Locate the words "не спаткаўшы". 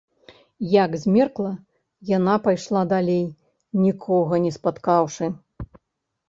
4.49-5.25